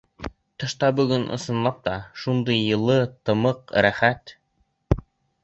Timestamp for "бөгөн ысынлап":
0.99-1.77